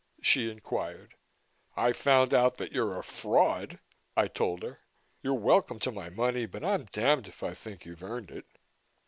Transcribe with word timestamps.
she 0.19 0.49
inquired. 0.49 1.13
"I 1.77 1.93
found 1.93 2.33
out 2.33 2.55
that 2.57 2.71
you're 2.71 2.97
a 2.97 3.03
fraud," 3.03 3.77
I 4.17 4.29
told 4.29 4.63
her. 4.63 4.79
"You're 5.21 5.35
welcome 5.37 5.77
to 5.77 5.91
my 5.91 6.09
money 6.09 6.47
but 6.47 6.63
I'm 6.63 6.85
damned 6.85 7.27
if 7.27 7.43
I 7.43 7.53
think 7.53 7.85
you've 7.85 8.01
earned 8.03 8.31
it." 8.31 8.45